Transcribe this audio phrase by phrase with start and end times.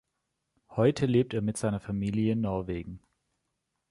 [0.71, 3.03] Heute lebt er mit seiner Familie in Norwegen.